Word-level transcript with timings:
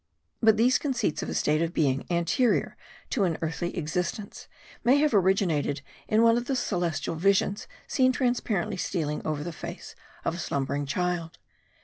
But 0.41 0.57
these 0.57 0.79
conceits 0.79 1.21
of 1.21 1.29
a 1.29 1.35
state 1.35 1.61
of 1.61 1.75
being 1.75 2.07
anterior 2.09 2.75
to 3.11 3.23
an 3.23 3.37
earthly 3.43 3.77
existence 3.77 4.47
may 4.83 4.97
have 4.97 5.13
originated 5.13 5.83
in 6.07 6.23
one 6.23 6.37
of 6.39 6.45
those 6.45 6.57
celestial 6.57 7.13
visions 7.17 7.67
seen 7.85 8.11
transparently 8.11 8.77
stealing 8.77 9.21
over 9.23 9.43
the 9.43 9.53
face 9.53 9.93
of 10.25 10.33
a 10.33 10.39
slumbering 10.39 10.87
child. 10.87 11.37